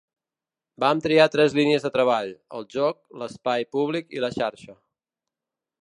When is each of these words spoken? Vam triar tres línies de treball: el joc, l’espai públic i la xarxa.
Vam 0.83 1.01
triar 1.03 1.27
tres 1.35 1.57
línies 1.59 1.85
de 1.87 1.91
treball: 1.97 2.33
el 2.61 2.67
joc, 2.79 2.99
l’espai 3.25 3.67
públic 3.77 4.11
i 4.19 4.25
la 4.25 4.35
xarxa. 4.41 4.81